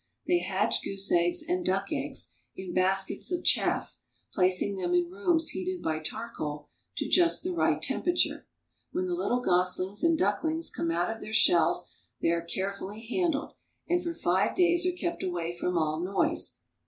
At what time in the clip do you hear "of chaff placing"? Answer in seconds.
3.31-4.75